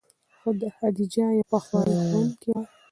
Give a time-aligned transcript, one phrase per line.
[0.79, 2.63] خدیجه یوه پخوانۍ ښوونکې وه.